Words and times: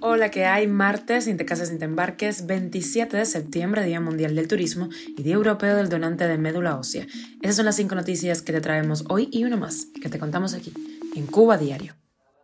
Hola, 0.00 0.30
que 0.30 0.44
hay? 0.44 0.68
Martes, 0.68 1.24
sin 1.24 1.36
te 1.36 1.44
cases, 1.44 1.70
sin 1.70 1.80
te 1.80 1.84
embarques, 1.84 2.46
27 2.46 3.16
de 3.16 3.24
septiembre, 3.24 3.84
Día 3.84 4.00
Mundial 4.00 4.36
del 4.36 4.46
Turismo 4.46 4.90
y 5.16 5.24
Día 5.24 5.34
Europeo 5.34 5.74
del 5.74 5.88
Donante 5.88 6.28
de 6.28 6.38
Médula 6.38 6.78
Ósea. 6.78 7.08
Esas 7.42 7.56
son 7.56 7.64
las 7.64 7.74
cinco 7.74 7.96
noticias 7.96 8.42
que 8.42 8.52
te 8.52 8.60
traemos 8.60 9.04
hoy 9.08 9.28
y 9.32 9.42
uno 9.42 9.56
más 9.56 9.88
que 10.00 10.08
te 10.08 10.20
contamos 10.20 10.54
aquí, 10.54 10.72
en 11.16 11.26
Cuba 11.26 11.58
Diario. 11.58 11.96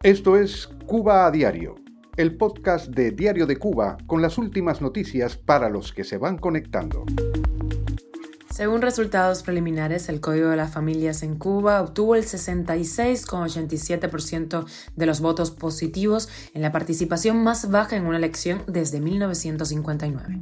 Esto 0.02 0.36
es 0.36 0.68
Cuba 0.86 1.26
a 1.26 1.30
Diario, 1.30 1.76
el 2.16 2.36
podcast 2.36 2.88
de 2.88 3.12
Diario 3.12 3.46
de 3.46 3.56
Cuba 3.56 3.98
con 4.08 4.20
las 4.20 4.36
últimas 4.36 4.82
noticias 4.82 5.36
para 5.36 5.70
los 5.70 5.92
que 5.92 6.02
se 6.02 6.18
van 6.18 6.38
conectando. 6.38 7.04
Según 8.56 8.80
resultados 8.80 9.42
preliminares, 9.42 10.08
el 10.08 10.22
Código 10.22 10.48
de 10.48 10.56
las 10.56 10.72
Familias 10.72 11.22
en 11.22 11.36
Cuba 11.36 11.82
obtuvo 11.82 12.14
el 12.14 12.24
66,87% 12.24 14.64
de 14.96 15.04
los 15.04 15.20
votos 15.20 15.50
positivos 15.50 16.30
en 16.54 16.62
la 16.62 16.72
participación 16.72 17.44
más 17.44 17.70
baja 17.70 17.96
en 17.96 18.06
una 18.06 18.16
elección 18.16 18.62
desde 18.66 19.02
1959. 19.02 20.40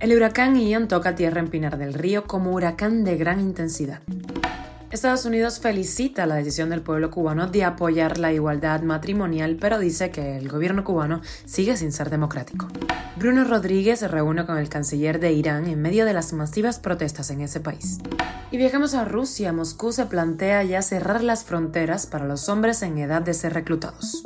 El 0.00 0.16
huracán 0.16 0.58
Ian 0.58 0.88
toca 0.88 1.16
tierra 1.16 1.40
en 1.40 1.48
Pinar 1.48 1.76
del 1.76 1.92
Río 1.92 2.24
como 2.24 2.50
huracán 2.50 3.04
de 3.04 3.18
gran 3.18 3.40
intensidad. 3.40 4.00
Estados 4.94 5.24
Unidos 5.24 5.58
felicita 5.58 6.24
la 6.24 6.36
decisión 6.36 6.70
del 6.70 6.80
pueblo 6.80 7.10
cubano 7.10 7.48
de 7.48 7.64
apoyar 7.64 8.16
la 8.16 8.32
igualdad 8.32 8.82
matrimonial, 8.82 9.56
pero 9.60 9.80
dice 9.80 10.12
que 10.12 10.36
el 10.36 10.48
gobierno 10.48 10.84
cubano 10.84 11.20
sigue 11.46 11.76
sin 11.76 11.90
ser 11.90 12.10
democrático. 12.10 12.68
Bruno 13.16 13.42
Rodríguez 13.42 13.98
se 13.98 14.06
reúne 14.06 14.46
con 14.46 14.56
el 14.56 14.68
canciller 14.68 15.18
de 15.18 15.32
Irán 15.32 15.66
en 15.66 15.82
medio 15.82 16.04
de 16.04 16.12
las 16.12 16.32
masivas 16.32 16.78
protestas 16.78 17.30
en 17.30 17.40
ese 17.40 17.58
país. 17.58 17.98
Y 18.52 18.56
viajamos 18.56 18.94
a 18.94 19.04
Rusia. 19.04 19.52
Moscú 19.52 19.90
se 19.90 20.06
plantea 20.06 20.62
ya 20.62 20.80
cerrar 20.80 21.24
las 21.24 21.42
fronteras 21.42 22.06
para 22.06 22.24
los 22.24 22.48
hombres 22.48 22.80
en 22.82 22.96
edad 22.98 23.20
de 23.20 23.34
ser 23.34 23.52
reclutados. 23.52 24.22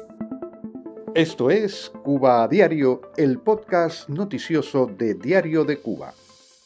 Esto 1.14 1.48
es 1.48 1.90
Cuba 2.04 2.42
a 2.42 2.48
Diario, 2.48 3.00
el 3.16 3.38
podcast 3.38 4.10
noticioso 4.10 4.84
de 4.84 5.14
Diario 5.14 5.64
de 5.64 5.78
Cuba. 5.78 6.12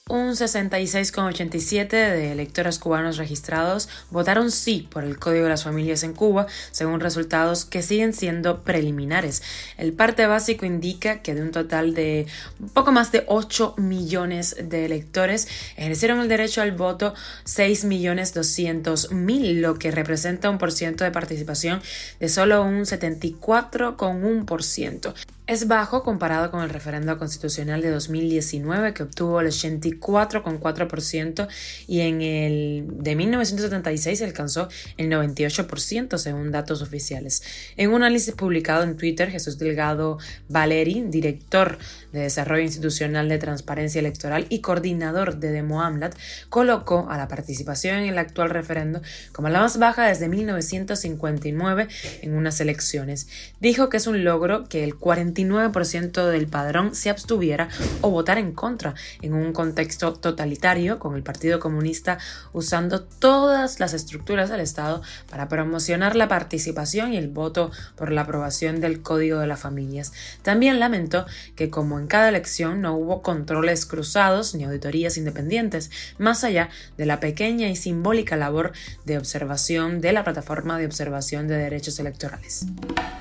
Un 0.08 0.32
66,87 0.32 1.88
de 1.88 2.32
electores 2.32 2.80
cubanos 2.80 3.18
registrados 3.18 3.88
votaron 4.10 4.50
sí 4.50 4.88
por 4.90 5.04
el 5.04 5.20
Código 5.20 5.44
de 5.44 5.50
las 5.50 5.62
Familias 5.62 6.02
en 6.02 6.12
Cuba, 6.12 6.48
según 6.72 6.98
resultados 6.98 7.64
que 7.64 7.82
siguen 7.82 8.12
siendo 8.12 8.64
preliminares. 8.64 9.44
El 9.78 9.92
parte 9.92 10.26
básico 10.26 10.66
indica 10.66 11.22
que 11.22 11.36
de 11.36 11.42
un 11.42 11.52
total 11.52 11.94
de 11.94 12.26
poco 12.74 12.90
más 12.90 13.12
de 13.12 13.22
8 13.28 13.76
millones 13.78 14.56
de 14.60 14.86
electores 14.86 15.46
ejercieron 15.76 16.18
el 16.18 16.26
derecho 16.28 16.62
al 16.62 16.72
voto 16.72 17.14
6 17.44 17.84
millones 17.84 18.34
200 18.34 19.12
mil, 19.12 19.62
lo 19.62 19.78
que 19.78 19.92
representa 19.92 20.50
un 20.50 20.58
por 20.58 20.72
ciento 20.72 21.04
de 21.04 21.12
participación 21.12 21.80
de 22.18 22.28
solo 22.28 22.64
un 22.64 22.82
74,1%. 22.82 25.14
Es 25.52 25.68
bajo 25.68 26.02
comparado 26.02 26.50
con 26.50 26.62
el 26.62 26.70
referendo 26.70 27.18
constitucional 27.18 27.82
de 27.82 27.90
2019 27.90 28.94
que 28.94 29.02
obtuvo 29.02 29.38
el 29.38 29.48
84,4% 29.48 31.46
y 31.86 32.00
en 32.00 32.22
el 32.22 32.86
de 32.88 33.14
1976 33.14 34.22
alcanzó 34.22 34.70
el 34.96 35.10
98% 35.10 36.16
según 36.16 36.52
datos 36.52 36.80
oficiales. 36.80 37.42
En 37.76 37.90
un 37.90 37.96
análisis 37.96 38.32
publicado 38.32 38.82
en 38.82 38.96
Twitter, 38.96 39.30
Jesús 39.30 39.58
Delgado 39.58 40.16
Valeri, 40.48 41.04
director 41.08 41.76
de 42.12 42.20
Desarrollo 42.20 42.62
Institucional 42.62 43.28
de 43.28 43.36
Transparencia 43.36 43.98
Electoral 43.98 44.46
y 44.48 44.62
coordinador 44.62 45.36
de 45.36 45.50
Demo 45.50 45.82
AMLAT, 45.82 46.16
colocó 46.48 47.08
a 47.10 47.18
la 47.18 47.28
participación 47.28 47.96
en 47.96 48.08
el 48.08 48.16
actual 48.16 48.48
referendo 48.48 49.02
como 49.32 49.50
la 49.50 49.60
más 49.60 49.78
baja 49.78 50.06
desde 50.06 50.30
1959 50.30 51.88
en 52.22 52.34
unas 52.34 52.58
elecciones. 52.62 53.28
Dijo 53.60 53.90
que 53.90 53.98
es 53.98 54.06
un 54.06 54.24
logro 54.24 54.64
que 54.64 54.82
el 54.82 54.96
40 54.96 55.41
29% 55.48 56.26
del 56.26 56.46
padrón 56.46 56.94
se 56.94 57.10
abstuviera 57.10 57.68
o 58.00 58.10
votara 58.10 58.40
en 58.40 58.52
contra 58.52 58.94
en 59.20 59.34
un 59.34 59.52
contexto 59.52 60.14
totalitario 60.14 60.98
con 60.98 61.14
el 61.14 61.22
Partido 61.22 61.60
Comunista 61.60 62.18
usando 62.52 63.02
todas 63.02 63.80
las 63.80 63.94
estructuras 63.94 64.50
del 64.50 64.60
Estado 64.60 65.02
para 65.30 65.48
promocionar 65.48 66.16
la 66.16 66.28
participación 66.28 67.12
y 67.12 67.16
el 67.16 67.28
voto 67.28 67.70
por 67.96 68.12
la 68.12 68.22
aprobación 68.22 68.80
del 68.80 69.02
Código 69.02 69.38
de 69.38 69.46
las 69.46 69.60
Familias. 69.60 70.12
También 70.42 70.80
lamentó 70.80 71.26
que 71.56 71.70
como 71.70 71.98
en 71.98 72.06
cada 72.06 72.28
elección 72.28 72.80
no 72.80 72.96
hubo 72.96 73.22
controles 73.22 73.86
cruzados 73.86 74.54
ni 74.54 74.64
auditorías 74.64 75.16
independientes, 75.16 75.90
más 76.18 76.44
allá 76.44 76.68
de 76.96 77.06
la 77.06 77.20
pequeña 77.20 77.68
y 77.68 77.76
simbólica 77.76 78.36
labor 78.36 78.72
de 79.04 79.18
observación 79.18 80.00
de 80.00 80.12
la 80.12 80.24
plataforma 80.24 80.78
de 80.78 80.86
observación 80.86 81.48
de 81.48 81.56
derechos 81.56 81.98
electorales. 81.98 82.66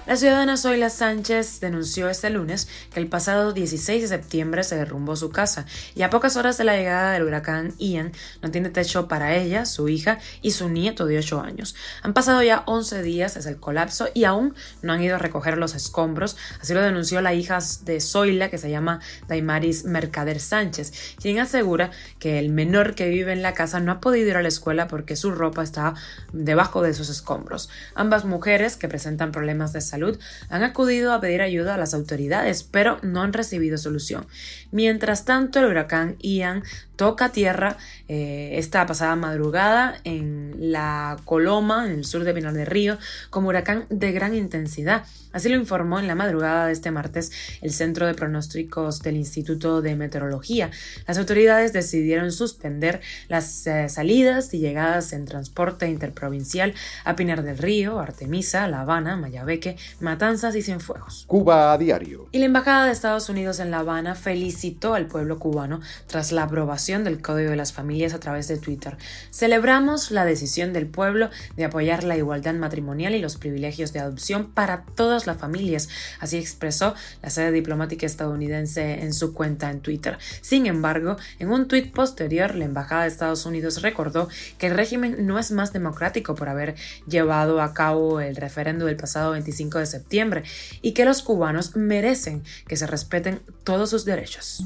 La 0.08 0.16
ciudadana 0.16 0.58
Zoila 0.58 0.90
Sánchez 0.90 1.60
denunció 1.60 2.01
este 2.10 2.30
lunes 2.30 2.68
que 2.94 3.00
el 3.00 3.08
pasado 3.08 3.54
16 3.54 4.02
de 4.02 4.08
septiembre 4.08 4.64
se 4.64 4.76
derrumbó 4.76 5.16
su 5.16 5.30
casa 5.30 5.66
y 5.96 6.02
a 6.04 6.10
pocas 6.10 6.38
horas 6.38 6.58
de 6.58 6.64
la 6.64 6.76
llegada 6.76 7.14
del 7.14 7.24
huracán 7.24 7.74
Ian 7.78 8.12
no 8.42 8.52
tiene 8.52 8.70
techo 8.70 9.08
para 9.08 9.36
ella, 9.36 9.66
su 9.66 9.90
hija 9.90 10.20
y 10.42 10.52
su 10.52 10.70
nieto 10.70 11.06
de 11.06 11.18
8 11.18 11.42
años. 11.42 11.76
Han 12.04 12.14
pasado 12.14 12.42
ya 12.44 12.64
11 12.66 13.02
días 13.04 13.36
desde 13.36 13.50
el 13.50 13.58
colapso 13.58 14.10
y 14.14 14.24
aún 14.24 14.56
no 14.82 14.94
han 14.94 15.04
ido 15.04 15.16
a 15.16 15.20
recoger 15.20 15.58
los 15.58 15.76
escombros, 15.76 16.38
así 16.60 16.74
lo 16.74 16.82
denunció 16.82 17.22
la 17.22 17.34
hija 17.34 17.60
de 17.84 18.00
Zoila 18.00 18.50
que 18.50 18.58
se 18.58 18.70
llama 18.70 19.00
Daimaris 19.28 19.86
Mercader 19.86 20.40
Sánchez, 20.40 21.16
quien 21.20 21.40
asegura 21.40 21.92
que 22.20 22.40
el 22.40 22.50
menor 22.50 22.96
que 22.96 23.10
vive 23.10 23.34
en 23.34 23.42
la 23.42 23.54
casa 23.54 23.80
no 23.80 23.92
ha 23.92 24.02
podido 24.02 24.30
ir 24.30 24.38
a 24.38 24.42
la 24.42 24.48
escuela 24.48 24.88
porque 24.88 25.16
su 25.16 25.32
ropa 25.32 25.64
está 25.64 25.94
debajo 26.34 26.82
de 26.82 26.92
esos 26.92 27.10
escombros. 27.10 27.70
Ambas 27.96 28.26
mujeres 28.26 28.78
que 28.78 28.88
presentan 28.88 29.32
problemas 29.32 29.74
de 29.74 29.82
salud 29.82 30.20
han 30.50 30.64
acudido 30.64 31.14
a 31.14 31.22
pedir 31.22 31.42
ayuda 31.42 31.76
a 31.76 31.78
las 31.78 31.91
autoridades, 31.94 32.64
pero 32.64 32.98
no 33.02 33.22
han 33.22 33.34
recibido 33.34 33.78
solución. 33.78 34.26
Mientras 34.72 35.26
tanto, 35.26 35.60
el 35.60 35.66
huracán 35.66 36.16
Ian 36.20 36.64
toca 36.96 37.32
tierra 37.32 37.78
eh, 38.08 38.52
esta 38.60 38.86
pasada 38.86 39.16
madrugada 39.16 39.96
en 40.04 40.54
la 40.72 41.18
Coloma, 41.26 41.88
en 41.88 41.94
el 41.94 42.06
sur 42.06 42.24
de 42.24 42.34
Pinar 42.34 42.54
del 42.54 42.68
Río, 42.68 43.00
como 43.32 43.50
huracán 43.50 43.86
de 43.90 44.12
gran 44.12 44.36
intensidad. 44.36 45.04
Así 45.34 45.50
lo 45.50 45.56
informó 45.56 45.98
en 45.98 46.08
la 46.08 46.14
madrugada 46.16 46.68
de 46.68 46.74
este 46.74 46.92
martes 46.92 47.32
el 47.62 47.72
Centro 47.72 48.06
de 48.06 48.14
Pronósticos 48.14 49.02
del 49.02 49.16
Instituto 49.16 49.82
de 49.82 49.96
Meteorología. 49.96 50.72
Las 51.08 51.18
autoridades 51.18 51.74
decidieron 51.74 52.32
suspender 52.32 53.02
las 53.30 53.66
eh, 53.66 53.88
salidas 53.90 54.54
y 54.54 54.60
llegadas 54.60 55.14
en 55.14 55.26
transporte 55.26 55.90
interprovincial 55.90 56.74
a 57.06 57.16
Pinar 57.16 57.44
del 57.44 57.58
Río, 57.58 58.00
Artemisa, 58.00 58.68
La 58.68 58.82
Habana, 58.82 59.16
Mayabeque, 59.16 59.78
Matanzas 60.02 60.56
y 60.56 60.62
Cienfuegos. 60.62 61.24
Cuba 61.28 61.78
diario. 61.82 62.28
Y 62.32 62.40
la 62.40 62.46
Embajada 62.46 62.86
de 62.86 62.94
Estados 62.94 63.28
Unidos 63.28 63.60
en 63.60 63.72
La 63.72 63.80
Habana 63.80 64.16
felicitó 64.16 64.94
al 64.94 65.08
pueblo 65.08 65.40
cubano 65.40 65.82
tras 66.08 66.32
la 66.32 66.44
aprobación 66.44 67.04
del 67.04 67.22
Código 67.22 67.50
de 67.50 67.58
las 67.58 67.74
Familias 67.74 68.14
a 68.14 68.20
través 68.20 68.48
de 68.48 68.58
Twitter. 68.58 68.98
Celebramos 69.32 70.12
la 70.12 70.24
decisión 70.24 70.72
del 70.72 70.88
pueblo 70.88 71.30
de 71.58 71.66
apoyar 71.66 72.04
la 72.04 72.16
igualdad 72.16 72.54
matrimonial 72.54 73.16
y 73.16 73.20
los 73.20 73.38
privilegios 73.38 73.92
de 73.92 74.00
adopción 74.00 74.52
para 74.52 74.86
todas 74.96 75.28
las 75.28 75.38
familias, 75.38 75.90
así 76.20 76.38
expresó 76.38 76.96
la 77.22 77.30
sede 77.30 77.52
diplomática 77.52 78.06
estadounidense 78.06 79.02
en 79.02 79.14
su 79.14 79.34
cuenta 79.34 79.70
en 79.70 79.82
Twitter. 79.82 80.18
Sin 80.42 80.66
embargo, 80.66 81.18
en 81.40 81.50
un 81.50 81.68
tuit 81.68 81.92
posterior, 81.92 82.56
la 82.56 82.66
Embajada 82.66 83.04
de 83.04 83.10
Estados 83.10 83.46
Unidos 83.46 83.82
recordó 83.82 84.30
que 84.58 84.68
el 84.68 84.76
régimen 84.76 85.26
no 85.26 85.40
es 85.40 85.52
más 85.52 85.74
democrático 85.74 86.36
por 86.36 86.50
haber 86.50 86.76
llevado 87.08 87.62
a 87.62 87.74
cabo 87.74 88.22
el 88.22 88.36
referendo 88.36 88.86
del 88.86 88.96
pasado 88.96 89.32
25 89.32 89.80
de 89.80 89.86
septiembre 89.86 90.44
y 90.82 90.94
que 90.94 91.06
los 91.06 91.22
cubanos 91.22 91.71
merecen 91.76 92.44
que 92.68 92.78
se 92.78 92.88
respeten 92.88 93.42
todos 93.64 93.90
sus 93.90 94.06
derechos. 94.06 94.64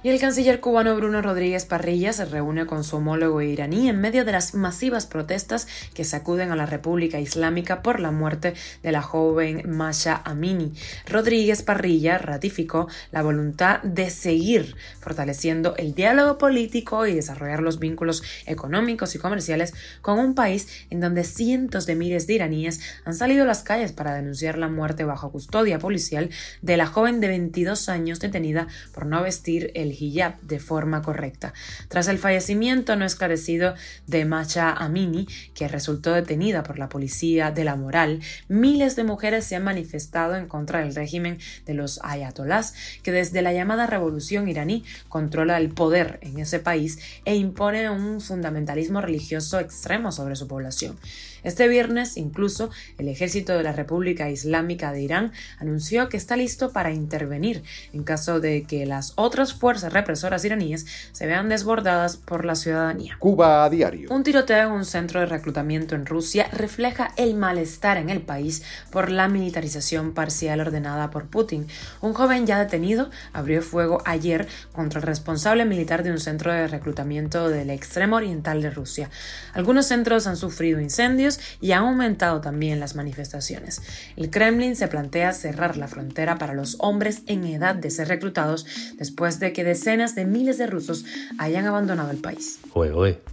Y 0.00 0.10
el 0.10 0.20
canciller 0.20 0.60
cubano 0.60 0.94
Bruno 0.94 1.20
Rodríguez 1.22 1.64
Parrilla 1.64 2.12
se 2.12 2.24
reúne 2.24 2.66
con 2.66 2.84
su 2.84 2.98
homólogo 2.98 3.42
iraní 3.42 3.88
en 3.88 4.00
medio 4.00 4.24
de 4.24 4.30
las 4.30 4.54
masivas 4.54 5.06
protestas 5.06 5.66
que 5.92 6.04
sacuden 6.04 6.52
a 6.52 6.56
la 6.56 6.66
República 6.66 7.18
Islámica 7.18 7.82
por 7.82 7.98
la 7.98 8.12
muerte 8.12 8.54
de 8.84 8.92
la 8.92 9.02
joven 9.02 9.68
Masha 9.68 10.22
Amini. 10.24 10.72
Rodríguez 11.08 11.62
Parrilla 11.62 12.16
ratificó 12.16 12.86
la 13.10 13.22
voluntad 13.22 13.82
de 13.82 14.08
seguir 14.10 14.76
fortaleciendo 15.00 15.74
el 15.76 15.94
diálogo 15.94 16.38
político 16.38 17.04
y 17.08 17.14
desarrollar 17.14 17.60
los 17.60 17.80
vínculos 17.80 18.22
económicos 18.46 19.16
y 19.16 19.18
comerciales 19.18 19.74
con 20.00 20.20
un 20.20 20.36
país 20.36 20.68
en 20.90 21.00
donde 21.00 21.24
cientos 21.24 21.86
de 21.86 21.96
miles 21.96 22.28
de 22.28 22.34
iraníes 22.34 22.80
han 23.04 23.14
salido 23.14 23.42
a 23.42 23.46
las 23.46 23.64
calles 23.64 23.90
para 23.90 24.14
denunciar 24.14 24.58
la 24.58 24.68
muerte 24.68 25.02
bajo 25.02 25.32
custodia 25.32 25.80
policial 25.80 26.30
de 26.62 26.76
la 26.76 26.86
joven 26.86 27.18
de 27.18 27.26
22 27.26 27.88
años 27.88 28.20
detenida 28.20 28.68
por 28.92 29.04
no 29.04 29.24
vestir 29.24 29.72
el 29.74 29.87
hijab 29.92 30.40
de 30.40 30.58
forma 30.58 31.02
correcta. 31.02 31.52
Tras 31.88 32.08
el 32.08 32.18
fallecimiento 32.18 32.96
no 32.96 33.04
esclarecido 33.04 33.74
de 34.06 34.24
Macha 34.24 34.72
Amini, 34.72 35.26
que 35.54 35.68
resultó 35.68 36.12
detenida 36.12 36.62
por 36.62 36.78
la 36.78 36.88
policía 36.88 37.50
de 37.50 37.64
la 37.64 37.76
moral, 37.76 38.20
miles 38.48 38.96
de 38.96 39.04
mujeres 39.04 39.44
se 39.44 39.56
han 39.56 39.64
manifestado 39.64 40.36
en 40.36 40.48
contra 40.48 40.80
del 40.80 40.94
régimen 40.94 41.38
de 41.66 41.74
los 41.74 42.00
ayatolás, 42.02 42.74
que 43.02 43.12
desde 43.12 43.42
la 43.42 43.52
llamada 43.52 43.86
revolución 43.86 44.48
iraní 44.48 44.84
controla 45.08 45.58
el 45.58 45.70
poder 45.70 46.18
en 46.22 46.38
ese 46.38 46.58
país 46.58 46.98
e 47.24 47.36
impone 47.36 47.90
un 47.90 48.20
fundamentalismo 48.20 49.00
religioso 49.00 49.60
extremo 49.60 50.12
sobre 50.12 50.36
su 50.36 50.48
población. 50.48 50.98
Este 51.44 51.68
viernes, 51.68 52.16
incluso, 52.16 52.70
el 52.98 53.08
ejército 53.08 53.56
de 53.56 53.62
la 53.62 53.72
República 53.72 54.28
Islámica 54.28 54.92
de 54.92 55.02
Irán 55.02 55.32
anunció 55.58 56.08
que 56.08 56.16
está 56.16 56.36
listo 56.36 56.72
para 56.72 56.92
intervenir 56.92 57.62
en 57.92 58.02
caso 58.02 58.40
de 58.40 58.64
que 58.64 58.86
las 58.86 59.12
otras 59.16 59.54
fuerzas 59.54 59.77
represoras 59.82 60.44
iraníes 60.44 60.86
se 61.12 61.26
vean 61.26 61.48
desbordadas 61.48 62.16
por 62.16 62.44
la 62.44 62.54
ciudadanía. 62.54 63.16
Cuba 63.18 63.64
a 63.64 63.70
diario. 63.70 64.08
Un 64.10 64.22
tiroteo 64.22 64.68
en 64.68 64.72
un 64.72 64.84
centro 64.84 65.20
de 65.20 65.26
reclutamiento 65.26 65.94
en 65.94 66.06
Rusia 66.06 66.48
refleja 66.52 67.12
el 67.16 67.34
malestar 67.34 67.96
en 67.96 68.10
el 68.10 68.20
país 68.20 68.62
por 68.90 69.10
la 69.10 69.28
militarización 69.28 70.12
parcial 70.12 70.60
ordenada 70.60 71.10
por 71.10 71.26
Putin. 71.26 71.66
Un 72.00 72.14
joven 72.14 72.46
ya 72.46 72.58
detenido 72.58 73.10
abrió 73.32 73.62
fuego 73.62 74.02
ayer 74.04 74.48
contra 74.72 75.00
el 75.00 75.06
responsable 75.06 75.64
militar 75.64 76.02
de 76.02 76.10
un 76.10 76.20
centro 76.20 76.52
de 76.52 76.68
reclutamiento 76.68 77.48
del 77.48 77.70
extremo 77.70 78.16
oriental 78.16 78.62
de 78.62 78.70
Rusia. 78.70 79.10
Algunos 79.52 79.86
centros 79.86 80.26
han 80.26 80.36
sufrido 80.36 80.80
incendios 80.80 81.40
y 81.60 81.72
han 81.72 81.84
aumentado 81.84 82.40
también 82.40 82.80
las 82.80 82.94
manifestaciones. 82.94 83.82
El 84.16 84.30
Kremlin 84.30 84.76
se 84.76 84.88
plantea 84.88 85.32
cerrar 85.32 85.76
la 85.76 85.88
frontera 85.88 86.38
para 86.38 86.54
los 86.54 86.76
hombres 86.80 87.22
en 87.26 87.44
edad 87.44 87.74
de 87.74 87.90
ser 87.90 88.08
reclutados 88.08 88.66
después 88.96 89.40
de 89.40 89.52
que 89.52 89.64
decenas 89.68 90.14
de 90.14 90.24
miles 90.24 90.58
de 90.58 90.66
rusos 90.66 91.04
hayan 91.38 91.66
abandonado 91.66 92.10
el 92.10 92.18
país. 92.18 92.58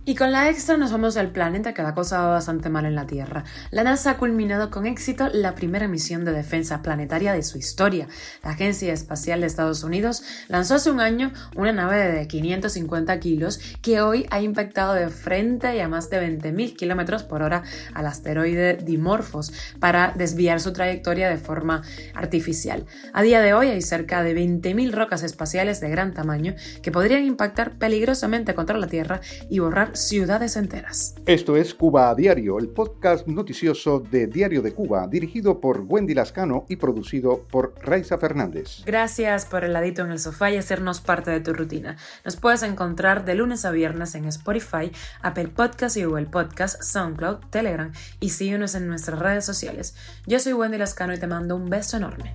Y 0.05 0.15
con 0.15 0.31
la 0.31 0.49
extra 0.49 0.77
nos 0.77 0.91
vamos 0.91 1.17
al 1.17 1.29
planeta 1.29 1.73
que 1.73 1.83
la 1.83 1.93
cosa 1.93 2.21
va 2.21 2.29
bastante 2.29 2.69
mal 2.69 2.85
en 2.85 2.95
la 2.95 3.07
Tierra. 3.07 3.43
La 3.71 3.83
NASA 3.83 4.11
ha 4.11 4.17
culminado 4.17 4.69
con 4.69 4.85
éxito 4.85 5.29
la 5.31 5.55
primera 5.55 5.87
misión 5.87 6.25
de 6.25 6.31
defensa 6.31 6.81
planetaria 6.81 7.33
de 7.33 7.43
su 7.43 7.57
historia. 7.57 8.07
La 8.43 8.51
Agencia 8.51 8.91
Espacial 8.91 9.41
de 9.41 9.47
Estados 9.47 9.83
Unidos 9.83 10.23
lanzó 10.47 10.75
hace 10.75 10.91
un 10.91 10.99
año 10.99 11.31
una 11.55 11.71
nave 11.71 11.97
de 12.11 12.27
550 12.27 13.19
kilos 13.19 13.59
que 13.81 14.01
hoy 14.01 14.25
ha 14.29 14.41
impactado 14.41 14.93
de 14.93 15.09
frente 15.09 15.75
y 15.75 15.79
a 15.79 15.87
más 15.87 16.09
de 16.09 16.21
20.000 16.21 16.75
kilómetros 16.75 17.23
por 17.23 17.41
hora 17.41 17.63
al 17.93 18.07
asteroide 18.07 18.77
Dimorphos 18.77 19.53
para 19.79 20.13
desviar 20.15 20.59
su 20.59 20.73
trayectoria 20.73 21.29
de 21.29 21.37
forma 21.37 21.83
artificial. 22.13 22.85
A 23.13 23.21
día 23.21 23.41
de 23.41 23.53
hoy 23.53 23.69
hay 23.69 23.81
cerca 23.81 24.23
de 24.23 24.35
20.000 24.35 24.91
rocas 24.91 25.23
espaciales 25.23 25.79
de 25.79 25.89
gran 25.89 26.13
tamaño 26.25 26.55
que 26.81 26.91
podrían 26.91 27.23
impactar 27.23 27.77
peligrosamente 27.77 28.55
contra 28.55 28.77
la 28.77 28.87
Tierra 28.87 29.21
y 29.49 29.59
borrar 29.59 29.95
ciudades 29.95 30.57
enteras. 30.57 31.13
Esto 31.27 31.55
es 31.55 31.75
Cuba 31.75 32.09
a 32.09 32.15
Diario, 32.15 32.57
el 32.57 32.69
podcast 32.69 33.27
noticioso 33.27 33.99
de 33.99 34.25
Diario 34.25 34.63
de 34.63 34.73
Cuba, 34.73 35.07
dirigido 35.07 35.61
por 35.61 35.81
Wendy 35.81 36.15
Lascano 36.15 36.65
y 36.67 36.77
producido 36.77 37.43
por 37.47 37.75
Raiza 37.81 38.17
Fernández. 38.17 38.83
Gracias 38.85 39.45
por 39.45 39.63
el 39.63 39.73
ladito 39.73 40.01
en 40.01 40.11
el 40.11 40.19
sofá 40.19 40.49
y 40.49 40.57
hacernos 40.57 40.99
parte 40.99 41.29
de 41.29 41.41
tu 41.41 41.53
rutina. 41.53 41.97
Nos 42.23 42.37
puedes 42.37 42.63
encontrar 42.63 43.23
de 43.23 43.35
lunes 43.35 43.65
a 43.65 43.71
viernes 43.71 44.15
en 44.15 44.25
Spotify, 44.25 44.91
Apple 45.21 45.49
Podcast 45.49 45.95
y 45.97 46.05
Google 46.05 46.25
Podcast, 46.25 46.81
SoundCloud, 46.81 47.49
Telegram 47.51 47.91
y 48.19 48.29
síguenos 48.29 48.73
en 48.73 48.87
nuestras 48.87 49.19
redes 49.19 49.45
sociales. 49.45 49.95
Yo 50.25 50.39
soy 50.39 50.53
Wendy 50.53 50.79
Lascano 50.79 51.13
y 51.13 51.19
te 51.19 51.27
mando 51.27 51.55
un 51.55 51.69
beso 51.69 51.97
enorme. 51.97 52.33